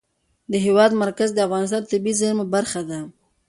د 0.51 0.53
هېواد 0.65 0.91
مرکز 1.03 1.29
د 1.33 1.39
افغانستان 1.47 1.81
د 1.83 1.87
طبیعي 1.91 2.17
زیرمو 2.19 2.45
برخه 2.55 2.81
ده. 2.89 2.99